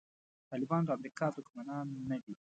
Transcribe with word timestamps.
طالبان 0.49 0.81
د 0.85 0.89
امریکا 0.97 1.25
دښمنان 1.37 1.85
نه 2.09 2.17
دي. 2.23 2.33